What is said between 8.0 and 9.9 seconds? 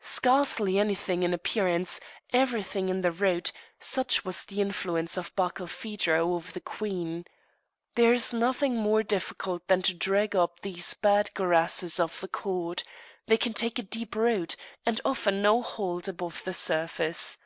is nothing more difficult than